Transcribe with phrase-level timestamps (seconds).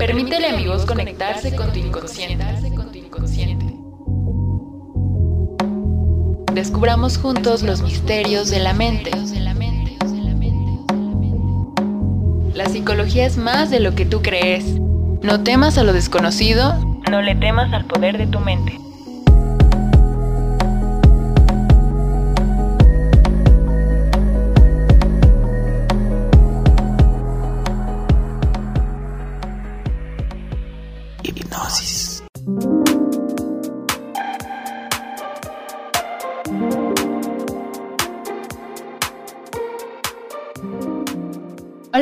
[0.00, 2.46] Permítele a mi voz conectarse con tu inconsciente.
[6.54, 9.10] Descubramos juntos los misterios de la mente.
[12.54, 14.64] La psicología es más de lo que tú crees.
[15.20, 16.78] No temas a lo desconocido,
[17.10, 18.78] no le temas al poder de tu mente.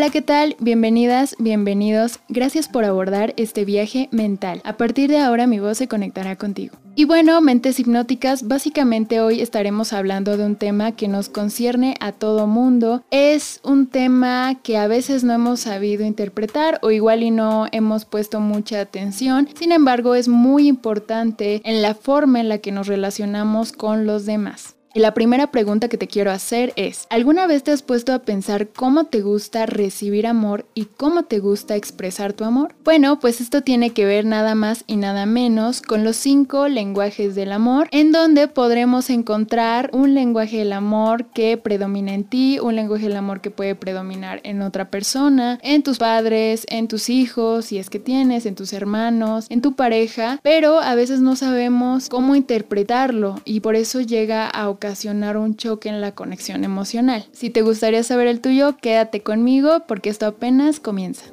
[0.08, 0.56] Hola, ¿qué tal?
[0.58, 2.20] Bienvenidas, bienvenidos.
[2.30, 4.62] Gracias por abordar este viaje mental.
[4.64, 6.78] A partir de ahora mi voz se conectará contigo.
[6.94, 12.12] Y bueno, mentes hipnóticas, básicamente hoy estaremos hablando de un tema que nos concierne a
[12.12, 13.04] todo mundo.
[13.10, 18.06] Es un tema que a veces no hemos sabido interpretar o igual y no hemos
[18.06, 19.46] puesto mucha atención.
[19.58, 24.24] Sin embargo, es muy importante en la forma en la que nos relacionamos con los
[24.24, 24.77] demás.
[24.94, 28.20] Y la primera pregunta que te quiero hacer es, ¿alguna vez te has puesto a
[28.20, 32.74] pensar cómo te gusta recibir amor y cómo te gusta expresar tu amor?
[32.84, 37.34] Bueno, pues esto tiene que ver nada más y nada menos con los cinco lenguajes
[37.34, 42.74] del amor, en donde podremos encontrar un lenguaje del amor que predomina en ti, un
[42.74, 47.66] lenguaje del amor que puede predominar en otra persona, en tus padres, en tus hijos,
[47.66, 52.08] si es que tienes, en tus hermanos, en tu pareja, pero a veces no sabemos
[52.08, 57.26] cómo interpretarlo y por eso llega a ocasionar un choque en la conexión emocional.
[57.32, 61.24] Si te gustaría saber el tuyo, quédate conmigo porque esto apenas comienza.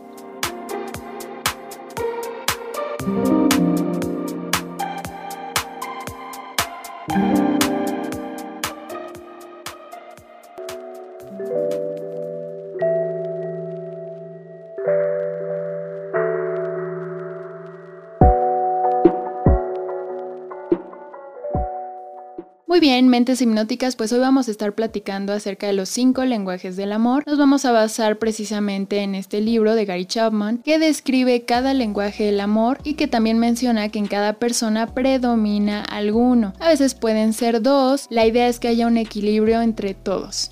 [22.75, 26.75] Muy bien, mentes hipnóticas, pues hoy vamos a estar platicando acerca de los cinco lenguajes
[26.75, 27.23] del amor.
[27.25, 32.25] Nos vamos a basar precisamente en este libro de Gary Chapman que describe cada lenguaje
[32.25, 36.51] del amor y que también menciona que en cada persona predomina alguno.
[36.59, 40.51] A veces pueden ser dos, la idea es que haya un equilibrio entre todos.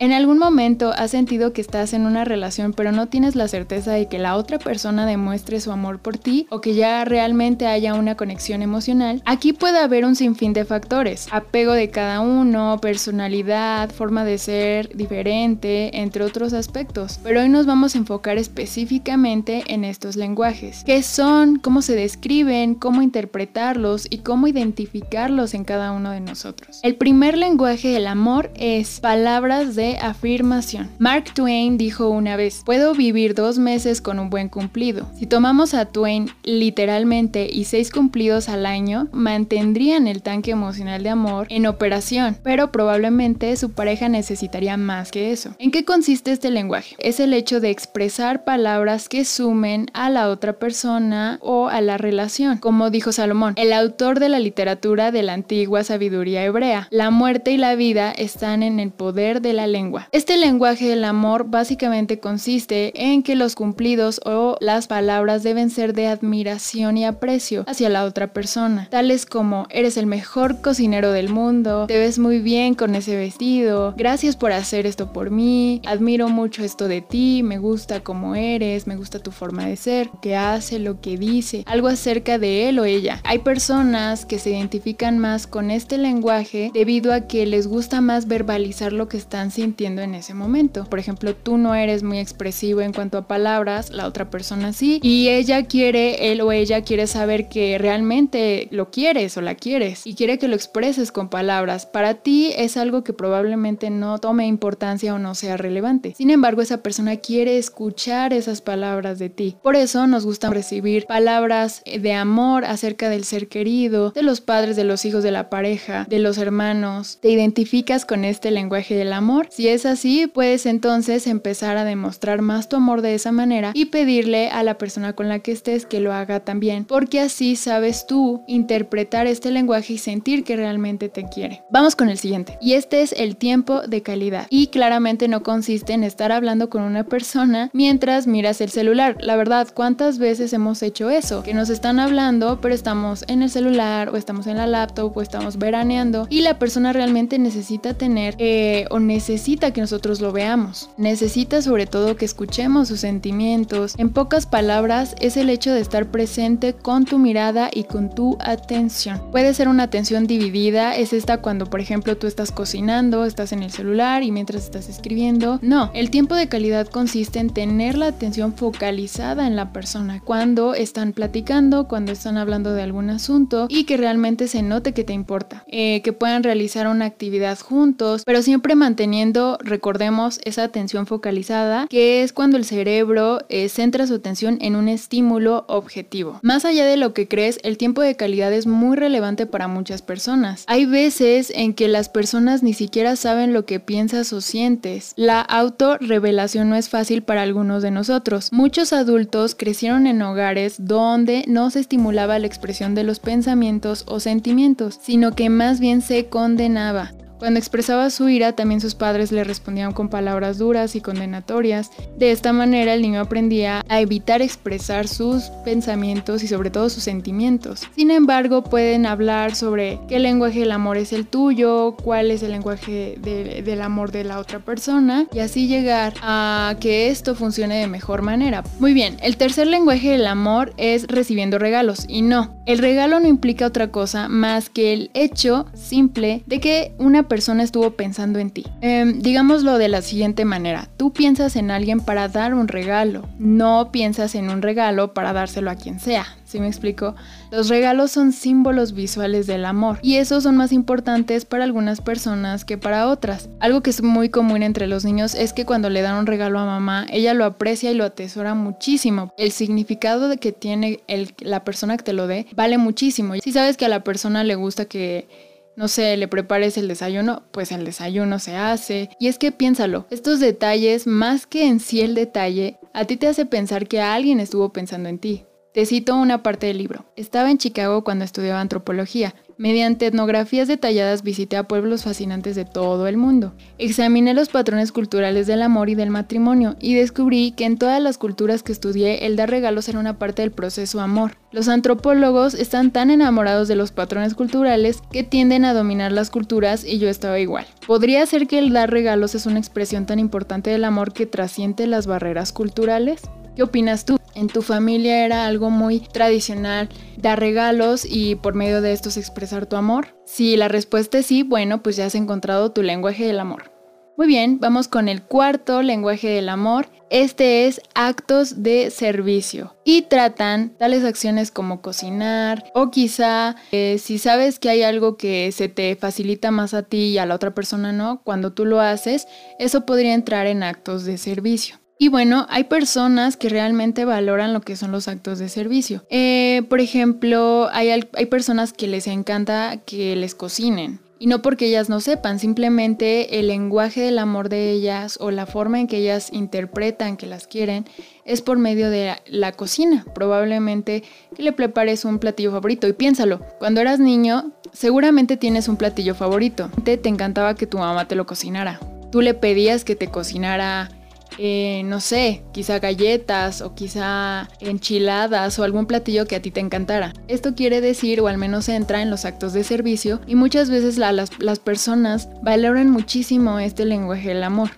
[0.00, 3.92] ¿En algún momento has sentido que estás en una relación pero no tienes la certeza
[3.92, 7.94] de que la otra persona demuestre su amor por ti o que ya realmente haya
[7.94, 9.22] una conexión emocional?
[9.24, 14.96] Aquí puede haber un sinfín de factores, apego de cada uno, personalidad, forma de ser
[14.96, 17.20] diferente, entre otros aspectos.
[17.22, 20.82] Pero hoy nos vamos a enfocar específicamente en estos lenguajes.
[20.84, 21.60] ¿Qué son?
[21.60, 22.74] ¿Cómo se describen?
[22.74, 24.08] ¿Cómo interpretarlos?
[24.10, 26.80] Y cómo identificarlos en cada uno de nosotros.
[26.82, 30.90] El primer lenguaje del amor es palabras de afirmación.
[30.98, 35.06] Mark Twain dijo una vez, puedo vivir dos meses con un buen cumplido.
[35.18, 41.10] Si tomamos a Twain literalmente y seis cumplidos al año, mantendrían el tanque emocional de
[41.10, 45.54] amor en operación, pero probablemente su pareja necesitaría más que eso.
[45.58, 46.96] ¿En qué consiste este lenguaje?
[46.98, 51.98] Es el hecho de expresar palabras que sumen a la otra persona o a la
[51.98, 52.58] relación.
[52.58, 57.52] Como dijo Salomón, el autor de la literatura de la antigua sabiduría hebrea, la muerte
[57.52, 59.66] y la vida están en el poder de la
[60.12, 65.94] Este lenguaje del amor básicamente consiste en que los cumplidos o las palabras deben ser
[65.94, 71.28] de admiración y aprecio hacia la otra persona, tales como eres el mejor cocinero del
[71.28, 76.28] mundo, te ves muy bien con ese vestido, gracias por hacer esto por mí, admiro
[76.28, 80.20] mucho esto de ti, me gusta cómo eres, me gusta tu forma de ser, lo
[80.20, 83.20] que hace, lo que dice, algo acerca de él o ella.
[83.24, 88.28] Hay personas que se identifican más con este lenguaje debido a que les gusta más
[88.28, 90.84] verbalizar lo que están sintiendo sintiendo en ese momento.
[90.84, 95.00] Por ejemplo, tú no eres muy expresivo en cuanto a palabras, la otra persona sí,
[95.02, 100.06] y ella quiere, él o ella quiere saber que realmente lo quieres o la quieres
[100.06, 101.86] y quiere que lo expreses con palabras.
[101.86, 106.14] Para ti es algo que probablemente no tome importancia o no sea relevante.
[106.14, 109.56] Sin embargo, esa persona quiere escuchar esas palabras de ti.
[109.62, 114.76] Por eso nos gusta recibir palabras de amor acerca del ser querido, de los padres,
[114.76, 117.18] de los hijos de la pareja, de los hermanos.
[117.22, 119.48] ¿Te identificas con este lenguaje del amor?
[119.54, 123.84] Si es así, puedes entonces empezar a demostrar más tu amor de esa manera y
[123.84, 128.04] pedirle a la persona con la que estés que lo haga también, porque así sabes
[128.08, 131.62] tú interpretar este lenguaje y sentir que realmente te quiere.
[131.70, 134.48] Vamos con el siguiente, y este es el tiempo de calidad.
[134.50, 139.18] Y claramente no consiste en estar hablando con una persona mientras miras el celular.
[139.20, 141.44] La verdad, ¿cuántas veces hemos hecho eso?
[141.44, 145.22] Que nos están hablando, pero estamos en el celular o estamos en la laptop o
[145.22, 150.32] estamos veraneando y la persona realmente necesita tener eh, o necesita necesita que nosotros lo
[150.32, 150.88] veamos.
[150.96, 153.94] Necesita sobre todo que escuchemos sus sentimientos.
[153.98, 158.38] En pocas palabras, es el hecho de estar presente con tu mirada y con tu
[158.40, 159.20] atención.
[159.32, 163.62] Puede ser una atención dividida, es esta cuando por ejemplo tú estás cocinando, estás en
[163.62, 165.58] el celular y mientras estás escribiendo.
[165.60, 170.72] No, el tiempo de calidad consiste en tener la atención focalizada en la persona cuando
[170.72, 175.12] están platicando, cuando están hablando de algún asunto y que realmente se note que te
[175.12, 175.64] importa.
[175.66, 182.22] Eh, que puedan realizar una actividad juntos, pero siempre manteniendo, recordemos, esa atención focalizada, que
[182.22, 186.38] es cuando el cerebro eh, centra su atención en un estímulo objetivo.
[186.42, 190.02] Más allá de lo que crees, el tiempo de calidad es muy relevante para muchas
[190.02, 190.64] personas.
[190.66, 195.12] Hay veces en que las personas ni siquiera saben lo que piensas o sientes.
[195.16, 198.48] La autorrevelación no es fácil para algunos de nosotros.
[198.52, 204.20] Muchos adultos crecieron en hogares donde no se estimulaba la expresión de los pensamientos o
[204.20, 207.12] sentimientos, sino que más bien se condenaba.
[207.44, 211.90] Cuando expresaba su ira, también sus padres le respondían con palabras duras y condenatorias.
[212.16, 217.02] De esta manera, el niño aprendía a evitar expresar sus pensamientos y sobre todo sus
[217.02, 217.82] sentimientos.
[217.94, 222.52] Sin embargo, pueden hablar sobre qué lenguaje del amor es el tuyo, cuál es el
[222.52, 227.88] lenguaje del amor de la otra persona y así llegar a que esto funcione de
[227.88, 228.64] mejor manera.
[228.80, 233.28] Muy bien, el tercer lenguaje del amor es recibiendo regalos y no, el regalo no
[233.28, 238.50] implica otra cosa más que el hecho simple de que una persona estuvo pensando en
[238.50, 238.64] ti.
[238.80, 243.90] Em, digámoslo de la siguiente manera, tú piensas en alguien para dar un regalo, no
[243.92, 246.26] piensas en un regalo para dárselo a quien sea.
[246.54, 247.16] ¿Sí me explico?
[247.50, 252.64] Los regalos son símbolos visuales del amor y esos son más importantes para algunas personas
[252.64, 253.48] que para otras.
[253.58, 256.60] Algo que es muy común entre los niños es que cuando le dan un regalo
[256.60, 259.34] a mamá, ella lo aprecia y lo atesora muchísimo.
[259.36, 261.00] El significado de que tiene
[261.40, 263.34] la persona que te lo dé vale muchísimo.
[263.42, 265.26] Si sabes que a la persona le gusta que
[265.74, 269.10] no sé, le prepares el desayuno, pues el desayuno se hace.
[269.18, 273.26] Y es que piénsalo, estos detalles, más que en sí el detalle, a ti te
[273.26, 275.44] hace pensar que alguien estuvo pensando en ti.
[275.74, 277.04] Te cito una parte del libro.
[277.16, 279.34] Estaba en Chicago cuando estudiaba antropología.
[279.56, 283.54] Mediante etnografías detalladas visité a pueblos fascinantes de todo el mundo.
[283.78, 288.18] Examiné los patrones culturales del amor y del matrimonio y descubrí que en todas las
[288.18, 291.38] culturas que estudié el dar regalos era una parte del proceso amor.
[291.50, 296.84] Los antropólogos están tan enamorados de los patrones culturales que tienden a dominar las culturas
[296.84, 297.66] y yo estaba igual.
[297.84, 301.88] ¿Podría ser que el dar regalos es una expresión tan importante del amor que trasciende
[301.88, 303.22] las barreras culturales?
[303.56, 304.18] ¿Qué opinas tú?
[304.34, 309.66] ¿En tu familia era algo muy tradicional dar regalos y por medio de estos expresar
[309.66, 310.16] tu amor?
[310.26, 313.70] Si la respuesta es sí, bueno, pues ya has encontrado tu lenguaje del amor.
[314.16, 316.88] Muy bien, vamos con el cuarto lenguaje del amor.
[317.10, 324.18] Este es actos de servicio y tratan tales acciones como cocinar o quizá eh, si
[324.18, 327.54] sabes que hay algo que se te facilita más a ti y a la otra
[327.54, 329.28] persona no, cuando tú lo haces,
[329.60, 331.83] eso podría entrar en actos de servicio.
[331.98, 336.04] Y bueno, hay personas que realmente valoran lo que son los actos de servicio.
[336.10, 341.00] Eh, por ejemplo, hay, hay personas que les encanta que les cocinen.
[341.24, 345.46] Y no porque ellas no sepan, simplemente el lenguaje del amor de ellas o la
[345.46, 347.86] forma en que ellas interpretan que las quieren
[348.26, 350.04] es por medio de la cocina.
[350.14, 352.88] Probablemente que le prepares un platillo favorito.
[352.88, 356.68] Y piénsalo, cuando eras niño, seguramente tienes un platillo favorito.
[356.84, 358.80] Te, te encantaba que tu mamá te lo cocinara.
[359.10, 360.90] Tú le pedías que te cocinara
[361.38, 366.60] eh, no sé, quizá galletas o quizá enchiladas o algún platillo que a ti te
[366.60, 367.12] encantara.
[367.28, 370.98] Esto quiere decir, o al menos entra en los actos de servicio, y muchas veces
[370.98, 374.70] las, las personas valoran muchísimo este lenguaje del amor.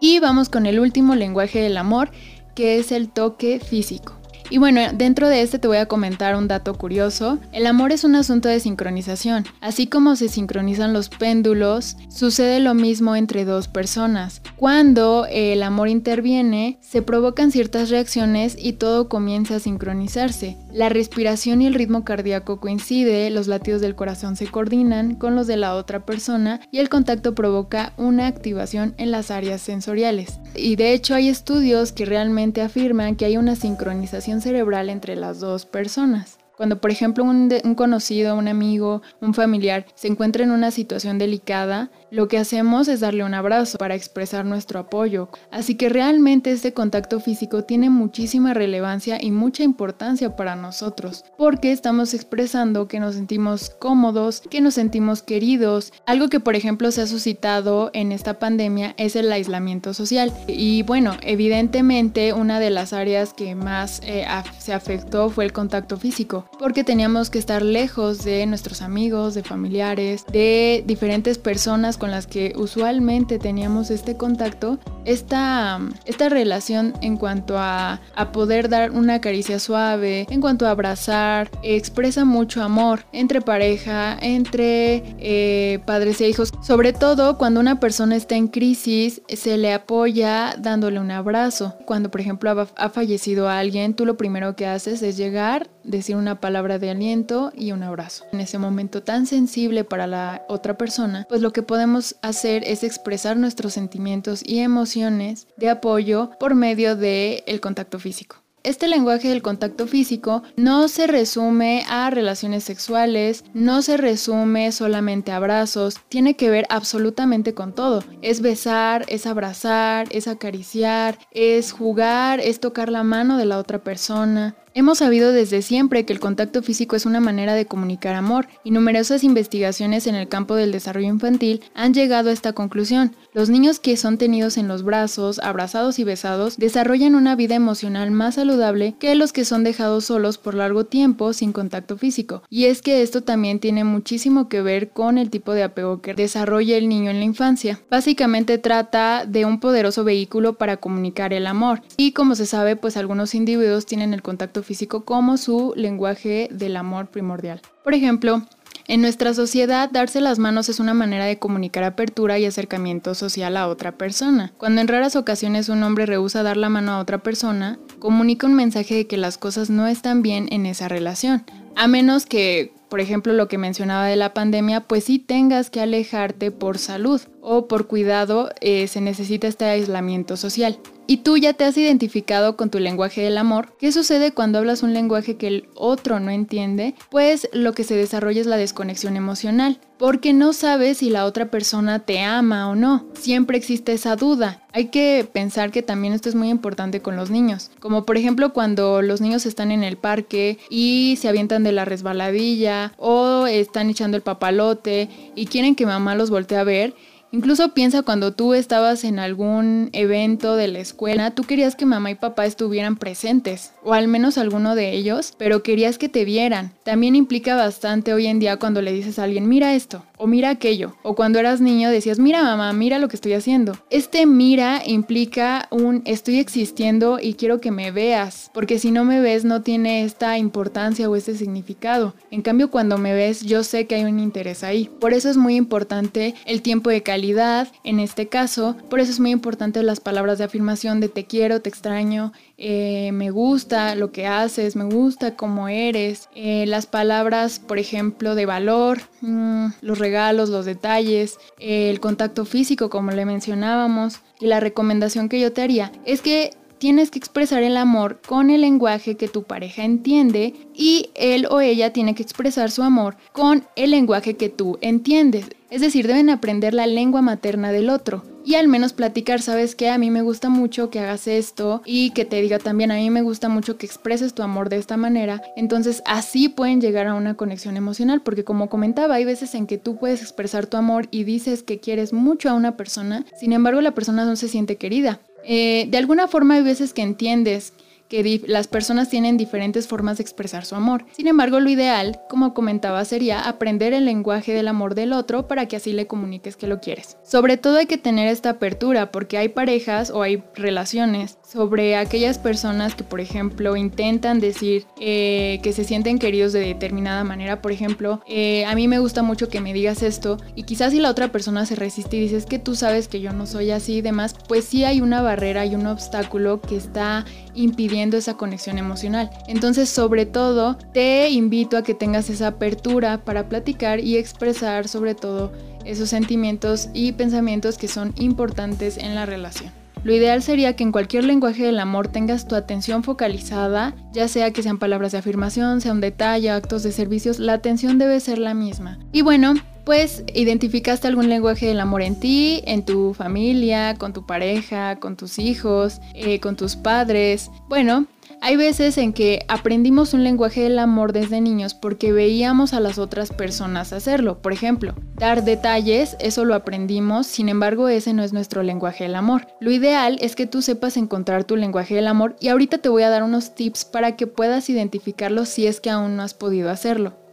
[0.00, 2.10] Y vamos con el último lenguaje del amor,
[2.54, 4.14] que es el toque físico.
[4.54, 7.40] Y bueno, dentro de este te voy a comentar un dato curioso.
[7.50, 9.44] El amor es un asunto de sincronización.
[9.60, 14.42] Así como se sincronizan los péndulos, sucede lo mismo entre dos personas.
[14.54, 20.56] Cuando el amor interviene, se provocan ciertas reacciones y todo comienza a sincronizarse.
[20.74, 25.46] La respiración y el ritmo cardíaco coincide, los latidos del corazón se coordinan con los
[25.46, 30.40] de la otra persona y el contacto provoca una activación en las áreas sensoriales.
[30.56, 35.38] Y de hecho hay estudios que realmente afirman que hay una sincronización cerebral entre las
[35.38, 36.38] dos personas.
[36.56, 41.90] Cuando, por ejemplo, un, conocido, un amigo, un familiar se encuentra en una situación delicada,
[42.10, 45.28] lo que hacemos es darle un abrazo para expresar nuestro apoyo.
[45.50, 51.72] Así que realmente este contacto físico tiene muchísima relevancia y mucha importancia para nosotros, porque
[51.72, 55.92] estamos expresando que nos sentimos cómodos, que nos sentimos queridos.
[56.06, 60.32] Algo que, por ejemplo, se ha suscitado en esta pandemia es el aislamiento social.
[60.46, 64.24] Y bueno, evidentemente una de las áreas que más eh,
[64.58, 69.42] se afectó fue el contacto físico porque teníamos que estar lejos de nuestros amigos, de
[69.42, 77.16] familiares, de diferentes personas con las que usualmente teníamos este contacto, esta, esta relación en
[77.16, 83.04] cuanto a, a poder dar una caricia suave, en cuanto a abrazar, expresa mucho amor
[83.12, 89.22] entre pareja, entre eh, padres e hijos, sobre todo cuando una persona está en crisis,
[89.28, 91.76] se le apoya dándole un abrazo.
[91.86, 96.16] Cuando por ejemplo ha, ha fallecido alguien, tú lo primero que haces es llegar, decir
[96.16, 98.24] una palabra de aliento y un abrazo.
[98.32, 102.84] En ese momento tan sensible para la otra persona, pues lo que podemos hacer es
[102.84, 108.44] expresar nuestros sentimientos y emociones de apoyo por medio del el contacto físico.
[108.64, 115.32] Este lenguaje del contacto físico no se resume a relaciones sexuales, no se resume solamente
[115.32, 118.02] a abrazos, tiene que ver absolutamente con todo.
[118.22, 123.84] Es besar, es abrazar, es acariciar, es jugar, es tocar la mano de la otra
[123.84, 128.48] persona, Hemos sabido desde siempre que el contacto físico es una manera de comunicar amor
[128.64, 133.14] y numerosas investigaciones en el campo del desarrollo infantil han llegado a esta conclusión.
[133.34, 138.10] Los niños que son tenidos en los brazos, abrazados y besados, desarrollan una vida emocional
[138.10, 142.42] más saludable que los que son dejados solos por largo tiempo sin contacto físico.
[142.50, 146.14] Y es que esto también tiene muchísimo que ver con el tipo de apego que
[146.14, 147.80] desarrolla el niño en la infancia.
[147.90, 151.80] Básicamente trata de un poderoso vehículo para comunicar el amor.
[151.96, 156.76] Y como se sabe, pues algunos individuos tienen el contacto físico como su lenguaje del
[156.76, 157.60] amor primordial.
[157.84, 158.42] Por ejemplo,
[158.86, 163.56] en nuestra sociedad, darse las manos es una manera de comunicar apertura y acercamiento social
[163.56, 164.52] a otra persona.
[164.58, 168.54] Cuando en raras ocasiones un hombre rehúsa dar la mano a otra persona, comunica un
[168.54, 171.44] mensaje de que las cosas no están bien en esa relación.
[171.76, 175.80] A menos que, por ejemplo, lo que mencionaba de la pandemia, pues sí tengas que
[175.80, 181.52] alejarte por salud o por cuidado, eh, se necesita este aislamiento social y tú ya
[181.52, 185.46] te has identificado con tu lenguaje del amor, ¿qué sucede cuando hablas un lenguaje que
[185.46, 186.94] el otro no entiende?
[187.10, 191.50] Pues lo que se desarrolla es la desconexión emocional, porque no sabes si la otra
[191.50, 193.06] persona te ama o no.
[193.14, 194.62] Siempre existe esa duda.
[194.72, 198.52] Hay que pensar que también esto es muy importante con los niños, como por ejemplo
[198.52, 203.90] cuando los niños están en el parque y se avientan de la resbaladilla o están
[203.90, 206.94] echando el papalote y quieren que mamá los voltee a ver
[207.34, 212.12] Incluso piensa cuando tú estabas en algún evento de la escuela, tú querías que mamá
[212.12, 216.72] y papá estuvieran presentes, o al menos alguno de ellos, pero querías que te vieran.
[216.82, 220.50] También implica bastante hoy en día cuando le dices a alguien, mira esto, o mira
[220.50, 223.76] aquello, o cuando eras niño decías, mira mamá, mira lo que estoy haciendo.
[223.90, 229.20] Este mira implica un estoy existiendo y quiero que me veas, porque si no me
[229.20, 232.14] ves no tiene esta importancia o este significado.
[232.30, 234.90] En cambio, cuando me ves, yo sé que hay un interés ahí.
[235.00, 238.76] Por eso es muy importante el tiempo de calidad en este caso.
[238.88, 243.10] Por eso es muy importante las palabras de afirmación de te quiero, te extraño, eh,
[243.12, 246.28] me gusta lo que haces, me gusta cómo eres.
[246.34, 252.44] Eh, las palabras, por ejemplo, de valor, mm, los regalos, los detalles, eh, el contacto
[252.44, 254.20] físico, como le mencionábamos.
[254.40, 258.50] Y la recomendación que yo te haría es que tienes que expresar el amor con
[258.50, 263.16] el lenguaje que tu pareja entiende y él o ella tiene que expresar su amor
[263.32, 265.46] con el lenguaje que tú entiendes.
[265.70, 269.88] Es decir, deben aprender la lengua materna del otro y al menos platicar, sabes que
[269.88, 273.08] a mí me gusta mucho que hagas esto y que te diga también a mí
[273.08, 275.42] me gusta mucho que expreses tu amor de esta manera.
[275.56, 279.78] Entonces así pueden llegar a una conexión emocional porque como comentaba, hay veces en que
[279.78, 283.80] tú puedes expresar tu amor y dices que quieres mucho a una persona, sin embargo
[283.80, 285.20] la persona no se siente querida.
[285.46, 287.72] Eh, de alguna forma hay veces que entiendes
[288.08, 291.04] que las personas tienen diferentes formas de expresar su amor.
[291.12, 295.66] Sin embargo, lo ideal, como comentaba, sería aprender el lenguaje del amor del otro para
[295.66, 297.16] que así le comuniques que lo quieres.
[297.24, 302.38] Sobre todo hay que tener esta apertura porque hay parejas o hay relaciones sobre aquellas
[302.38, 307.62] personas que, por ejemplo, intentan decir eh, que se sienten queridos de determinada manera.
[307.62, 311.00] Por ejemplo, eh, a mí me gusta mucho que me digas esto y quizás si
[311.00, 313.94] la otra persona se resiste y dices que tú sabes que yo no soy así
[313.94, 317.24] y demás, pues sí hay una barrera y un obstáculo que está
[317.54, 319.30] impidiendo esa conexión emocional.
[319.46, 325.14] Entonces, sobre todo, te invito a que tengas esa apertura para platicar y expresar sobre
[325.14, 325.52] todo
[325.84, 329.72] esos sentimientos y pensamientos que son importantes en la relación.
[330.04, 334.50] Lo ideal sería que en cualquier lenguaje del amor tengas tu atención focalizada, ya sea
[334.50, 338.36] que sean palabras de afirmación, sea un detalle, actos de servicios, la atención debe ser
[338.36, 338.98] la misma.
[339.12, 339.54] Y bueno,
[339.84, 345.16] pues identificaste algún lenguaje del amor en ti, en tu familia, con tu pareja, con
[345.16, 347.50] tus hijos, eh, con tus padres.
[347.68, 348.06] Bueno,
[348.40, 352.98] hay veces en que aprendimos un lenguaje del amor desde niños porque veíamos a las
[352.98, 354.42] otras personas hacerlo.
[354.42, 359.14] Por ejemplo, dar detalles, eso lo aprendimos, sin embargo ese no es nuestro lenguaje del
[359.14, 359.46] amor.
[359.60, 363.02] Lo ideal es que tú sepas encontrar tu lenguaje del amor y ahorita te voy
[363.02, 366.70] a dar unos tips para que puedas identificarlo si es que aún no has podido
[366.70, 367.23] hacerlo.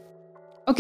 [0.68, 0.80] Ok,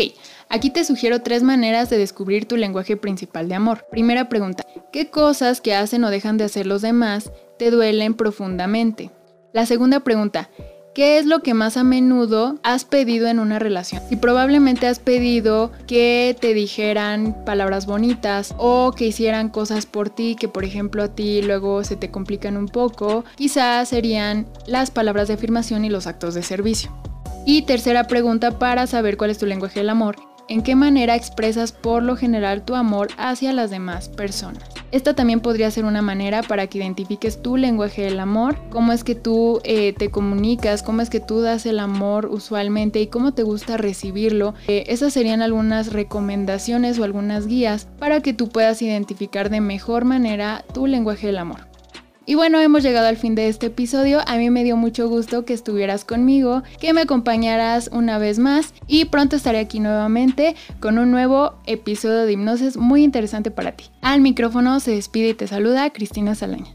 [0.49, 3.85] aquí te sugiero tres maneras de descubrir tu lenguaje principal de amor.
[3.89, 9.11] Primera pregunta, ¿qué cosas que hacen o dejan de hacer los demás te duelen profundamente?
[9.53, 10.49] La segunda pregunta,
[10.93, 14.01] ¿Qué es lo que más a menudo has pedido en una relación?
[14.09, 20.35] Si probablemente has pedido que te dijeran palabras bonitas o que hicieran cosas por ti
[20.37, 25.29] que por ejemplo a ti luego se te complican un poco, quizás serían las palabras
[25.29, 26.91] de afirmación y los actos de servicio.
[27.45, 30.17] Y tercera pregunta para saber cuál es tu lenguaje del amor.
[30.47, 34.63] ¿En qué manera expresas por lo general tu amor hacia las demás personas?
[34.91, 39.05] Esta también podría ser una manera para que identifiques tu lenguaje del amor, cómo es
[39.05, 43.33] que tú eh, te comunicas, cómo es que tú das el amor usualmente y cómo
[43.33, 44.53] te gusta recibirlo.
[44.67, 50.03] Eh, esas serían algunas recomendaciones o algunas guías para que tú puedas identificar de mejor
[50.03, 51.70] manera tu lenguaje del amor.
[52.31, 54.21] Y bueno, hemos llegado al fin de este episodio.
[54.25, 58.73] A mí me dio mucho gusto que estuvieras conmigo, que me acompañaras una vez más
[58.87, 63.87] y pronto estaré aquí nuevamente con un nuevo episodio de hipnosis muy interesante para ti.
[63.99, 66.73] Al micrófono se despide y te saluda Cristina Salaña.